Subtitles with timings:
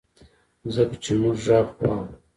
[0.73, 2.13] ځکه چي مونږ ږغ واورو